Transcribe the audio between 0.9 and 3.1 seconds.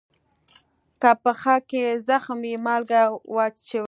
که پښه کې زخم وي، مالګه